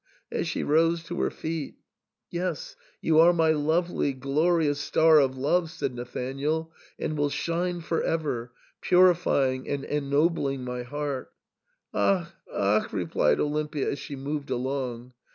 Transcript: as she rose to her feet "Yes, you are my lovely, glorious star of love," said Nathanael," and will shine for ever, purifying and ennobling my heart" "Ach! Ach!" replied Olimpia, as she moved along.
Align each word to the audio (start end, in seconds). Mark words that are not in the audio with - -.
as 0.31 0.47
she 0.47 0.63
rose 0.63 1.03
to 1.03 1.21
her 1.21 1.29
feet 1.29 1.75
"Yes, 2.31 2.75
you 3.01 3.19
are 3.19 3.31
my 3.31 3.51
lovely, 3.51 4.13
glorious 4.13 4.79
star 4.79 5.19
of 5.19 5.37
love," 5.37 5.69
said 5.69 5.93
Nathanael," 5.93 6.71
and 6.99 7.15
will 7.15 7.29
shine 7.29 7.81
for 7.81 8.01
ever, 8.01 8.51
purifying 8.81 9.69
and 9.69 9.83
ennobling 9.85 10.63
my 10.63 10.81
heart" 10.81 11.31
"Ach! 11.93 12.29
Ach!" 12.51 12.91
replied 12.91 13.37
Olimpia, 13.39 13.91
as 13.91 13.99
she 13.99 14.15
moved 14.15 14.49
along. 14.49 15.13